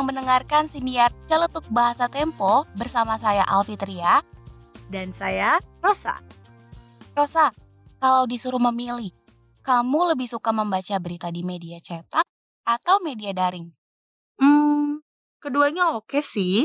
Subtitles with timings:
[0.00, 4.24] sedang mendengarkan siniar Celetuk Bahasa Tempo bersama saya Alfitria
[4.88, 6.24] dan saya Rosa.
[7.12, 7.52] Rosa,
[8.00, 9.12] kalau disuruh memilih,
[9.60, 12.24] kamu lebih suka membaca berita di media cetak
[12.64, 13.68] atau media daring?
[14.40, 15.04] Hmm,
[15.36, 16.64] keduanya oke sih.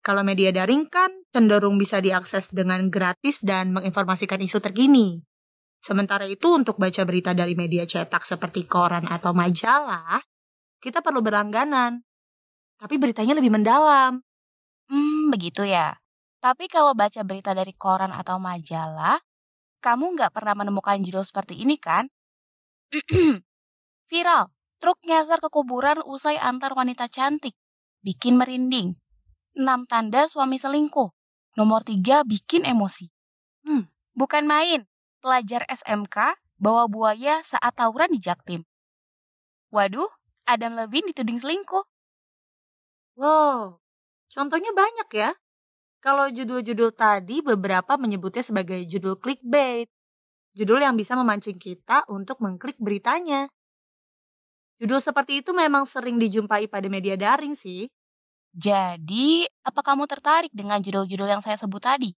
[0.00, 5.20] Kalau media daring kan cenderung bisa diakses dengan gratis dan menginformasikan isu terkini.
[5.84, 10.24] Sementara itu untuk baca berita dari media cetak seperti koran atau majalah,
[10.80, 12.00] kita perlu berlangganan.
[12.84, 14.20] Tapi beritanya lebih mendalam.
[14.92, 15.96] Hmm, begitu ya.
[16.44, 19.16] Tapi kalau baca berita dari koran atau majalah,
[19.80, 22.12] kamu nggak pernah menemukan judul seperti ini kan?
[24.12, 27.56] Viral, truk nyasar ke kuburan usai antar wanita cantik.
[28.04, 28.92] Bikin merinding.
[29.56, 31.08] 6 tanda suami selingkuh.
[31.56, 33.08] Nomor 3 bikin emosi.
[33.64, 34.84] Hmm, bukan main.
[35.24, 38.60] Pelajar SMK bawa buaya saat tawuran di Jaktim.
[39.72, 40.12] Waduh,
[40.44, 41.93] Adam Levine dituding selingkuh.
[43.16, 43.78] Wow,
[44.30, 45.30] contohnya banyak ya.
[46.04, 49.88] Kalau judul-judul tadi beberapa menyebutnya sebagai judul clickbait.
[50.58, 53.50] Judul yang bisa memancing kita untuk mengklik beritanya.
[54.82, 57.86] Judul seperti itu memang sering dijumpai pada media daring sih.
[58.54, 62.10] Jadi, apa kamu tertarik dengan judul-judul yang saya sebut tadi?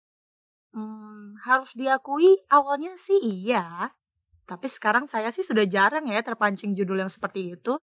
[0.74, 3.94] Hmm, harus diakui awalnya sih iya.
[4.48, 7.78] Tapi sekarang saya sih sudah jarang ya terpancing judul yang seperti itu.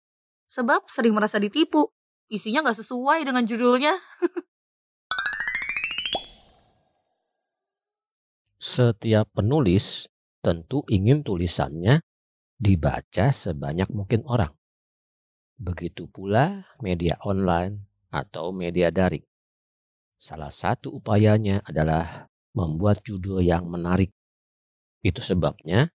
[0.49, 1.89] Sebab sering merasa ditipu.
[2.29, 3.97] Isinya nggak sesuai dengan judulnya.
[8.61, 10.05] Setiap penulis
[10.45, 12.05] tentu ingin tulisannya
[12.61, 14.53] dibaca sebanyak mungkin orang.
[15.57, 19.25] Begitu pula media online atau media daring.
[20.21, 24.13] Salah satu upayanya adalah membuat judul yang menarik.
[25.01, 25.89] Itu sebabnya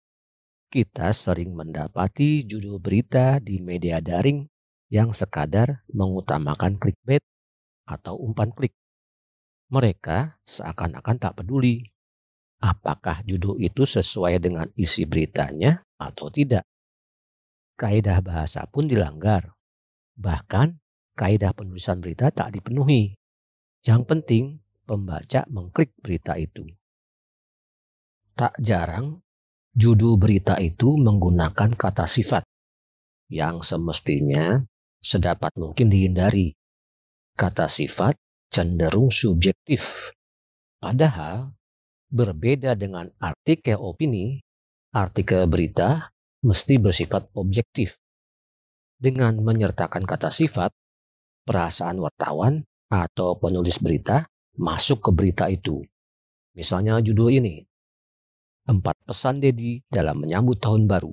[0.73, 4.49] kita sering mendapati judul berita di media daring
[4.93, 7.25] yang sekadar mengutamakan clickbait
[7.89, 8.77] atau umpan klik.
[9.73, 11.81] Mereka seakan-akan tak peduli
[12.61, 16.61] apakah judul itu sesuai dengan isi beritanya atau tidak.
[17.73, 19.57] Kaidah bahasa pun dilanggar.
[20.13, 20.77] Bahkan
[21.17, 23.17] kaidah penulisan berita tak dipenuhi.
[23.81, 24.43] Yang penting
[24.85, 26.69] pembaca mengklik berita itu.
[28.37, 29.25] Tak jarang
[29.73, 32.45] judul berita itu menggunakan kata sifat
[33.33, 34.61] yang semestinya
[35.03, 36.55] sedapat mungkin dihindari.
[37.35, 38.15] Kata sifat
[38.47, 40.13] cenderung subjektif.
[40.79, 41.51] Padahal
[42.07, 44.39] berbeda dengan artikel opini,
[44.95, 46.07] artikel berita
[46.47, 47.99] mesti bersifat objektif.
[48.95, 50.71] Dengan menyertakan kata sifat,
[51.43, 54.23] perasaan wartawan atau penulis berita
[54.55, 55.83] masuk ke berita itu.
[56.55, 57.65] Misalnya judul ini,
[58.63, 61.11] Empat pesan Dedi dalam menyambut tahun baru.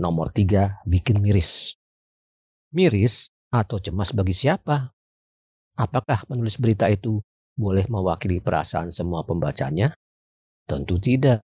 [0.00, 1.76] Nomor tiga, bikin miris.
[2.70, 4.94] Miris atau cemas bagi siapa?
[5.74, 7.18] Apakah penulis berita itu
[7.58, 9.90] boleh mewakili perasaan semua pembacanya?
[10.70, 11.42] Tentu tidak.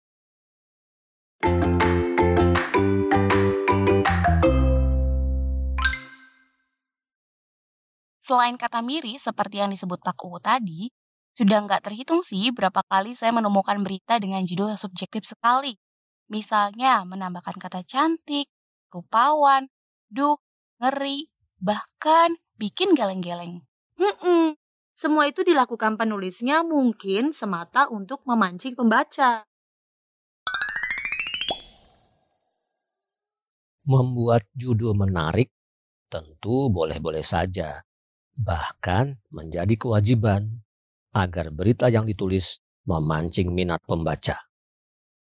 [8.20, 10.92] Selain kata miris seperti yang disebut Pak Uu tadi,
[11.40, 15.80] sudah nggak terhitung sih berapa kali saya menemukan berita dengan judul yang subjektif sekali.
[16.28, 18.52] Misalnya menambahkan kata cantik,
[18.92, 19.72] rupawan,
[20.12, 20.36] duh,
[20.78, 21.30] ngeri,
[21.60, 23.66] bahkan bikin geleng-geleng.
[23.98, 24.46] Mm -mm.
[24.94, 29.42] Semua itu dilakukan penulisnya mungkin semata untuk memancing pembaca.
[33.84, 35.50] Membuat judul menarik
[36.06, 37.82] tentu boleh-boleh saja,
[38.38, 40.62] bahkan menjadi kewajiban
[41.10, 44.38] agar berita yang ditulis memancing minat pembaca.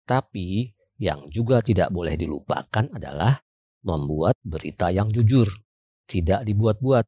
[0.07, 0.71] Tapi
[1.03, 3.39] yang juga tidak boleh dilupakan adalah
[3.83, 5.47] membuat berita yang jujur,
[6.09, 7.05] tidak dibuat-buat,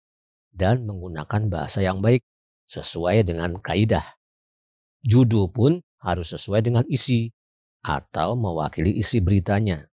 [0.52, 2.24] dan menggunakan bahasa yang baik
[2.68, 4.04] sesuai dengan kaidah.
[5.02, 7.32] Judul pun harus sesuai dengan isi
[7.82, 9.90] atau mewakili isi beritanya.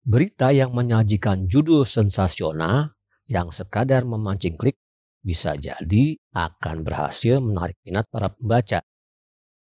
[0.00, 2.96] Berita yang menyajikan judul sensasional
[3.28, 4.80] yang sekadar memancing klik
[5.20, 8.80] bisa jadi akan berhasil menarik minat para pembaca.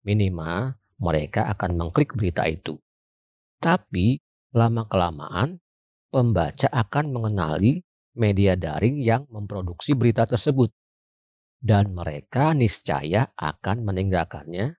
[0.06, 2.78] Minimal mereka akan mengklik berita itu.
[3.58, 4.23] Tapi
[4.55, 5.58] lama-kelamaan
[6.08, 7.81] pembaca akan mengenali
[8.19, 10.72] media daring yang memproduksi berita tersebut
[11.58, 14.78] dan mereka niscaya akan meninggalkannya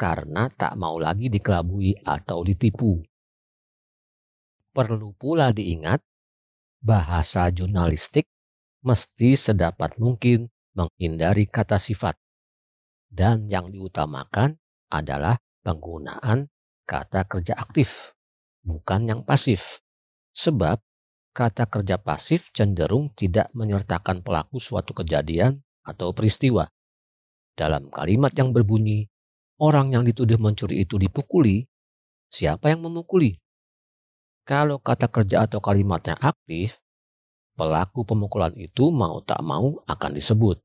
[0.00, 3.04] karena tak mau lagi dikelabui atau ditipu.
[4.72, 6.00] Perlu pula diingat,
[6.80, 8.24] bahasa jurnalistik
[8.80, 12.16] mesti sedapat mungkin menghindari kata sifat,
[13.12, 14.56] dan yang diutamakan
[14.88, 16.48] adalah penggunaan
[16.88, 18.16] kata kerja aktif,
[18.64, 19.84] bukan yang pasif.
[20.30, 20.78] Sebab
[21.30, 26.66] kata kerja pasif cenderung tidak menyertakan pelaku suatu kejadian atau peristiwa.
[27.54, 29.06] Dalam kalimat yang berbunyi,
[29.60, 31.66] orang yang dituduh mencuri itu dipukuli,
[32.30, 33.36] siapa yang memukuli?
[34.46, 36.80] Kalau kata kerja atau kalimatnya aktif,
[37.54, 40.56] pelaku pemukulan itu mau tak mau akan disebut.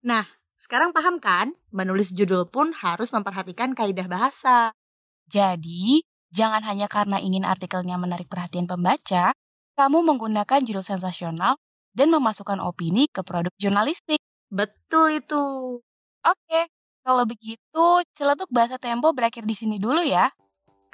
[0.00, 0.24] Nah,
[0.70, 1.58] sekarang paham kan?
[1.74, 4.70] Menulis judul pun harus memperhatikan kaidah bahasa.
[5.26, 9.34] Jadi, jangan hanya karena ingin artikelnya menarik perhatian pembaca,
[9.74, 11.58] kamu menggunakan judul sensasional
[11.90, 14.22] dan memasukkan opini ke produk jurnalistik.
[14.46, 15.42] Betul itu.
[16.22, 16.60] Oke,
[17.02, 20.30] kalau begitu celetuk bahasa Tempo berakhir di sini dulu ya.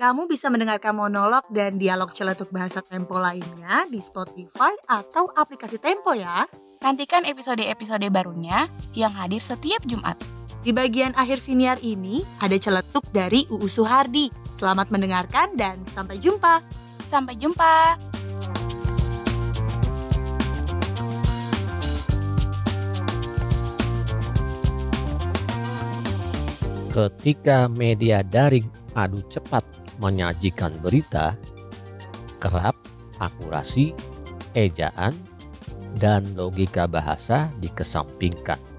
[0.00, 6.16] Kamu bisa mendengarkan monolog dan dialog celetuk bahasa Tempo lainnya di Spotify atau aplikasi Tempo
[6.16, 6.48] ya.
[6.76, 10.20] Nantikan episode-episode barunya yang hadir setiap Jumat.
[10.60, 14.28] Di bagian akhir siniar ini ada celetuk dari UU Suhardi.
[14.60, 16.60] Selamat mendengarkan dan sampai jumpa.
[17.08, 17.96] Sampai jumpa.
[26.92, 29.64] Ketika media daring adu cepat
[29.96, 31.36] menyajikan berita,
[32.36, 32.76] kerap
[33.16, 33.96] akurasi,
[34.52, 35.16] ejaan,
[35.96, 38.75] dan logika bahasa dikesampingkan.